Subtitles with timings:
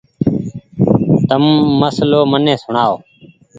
[1.27, 1.43] تم
[1.81, 2.95] مسلو مني سوڻآئو۔